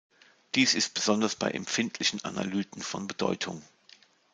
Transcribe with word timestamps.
Dies 0.55 0.73
ist 0.73 0.95
besonders 0.95 1.35
bei 1.35 1.51
empfindlichen 1.51 2.25
Analyten 2.25 2.81
von 2.81 3.05
Bedeutung. 3.05 3.61